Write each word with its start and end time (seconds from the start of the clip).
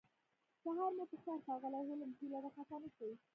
سهار 0.63 0.91
مو 0.97 1.03
پخیر 1.11 1.39
ښاغلی 1.45 1.81
هولمز 1.87 2.17
هیله 2.21 2.39
ده 2.43 2.49
خفه 2.55 2.75
نشئ 2.81 3.11